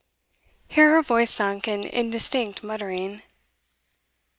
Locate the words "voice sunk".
1.03-1.67